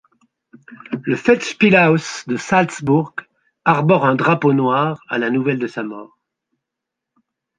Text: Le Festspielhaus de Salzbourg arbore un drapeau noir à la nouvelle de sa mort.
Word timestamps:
Le 1.03 1.15
Festspielhaus 1.15 2.23
de 2.27 2.35
Salzbourg 2.35 3.13
arbore 3.65 4.03
un 4.07 4.15
drapeau 4.15 4.51
noir 4.51 4.99
à 5.09 5.19
la 5.19 5.29
nouvelle 5.29 5.59
de 5.59 5.67
sa 5.67 5.83
mort. 5.83 6.17